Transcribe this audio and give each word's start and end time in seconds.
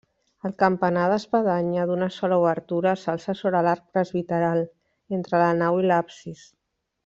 El 0.47 0.53
campanar 0.61 1.03
d'espadanya 1.11 1.83
d'una 1.91 2.07
sola 2.15 2.39
obertura 2.45 2.95
s'alça 3.03 3.37
sobre 3.43 3.63
l'arc 3.69 3.87
presbiteral, 3.99 4.65
entre 5.21 5.45
la 5.47 5.53
nau 5.63 5.79
i 5.85 5.89
l'absis. 5.93 6.45